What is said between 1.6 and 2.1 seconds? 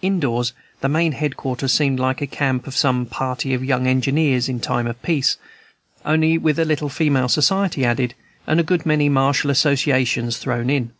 seemed